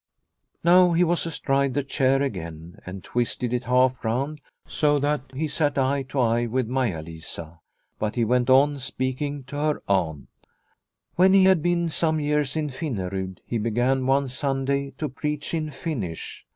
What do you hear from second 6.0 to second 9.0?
to eye 152 Liliecrona's Home with Maia Lisa. But he went on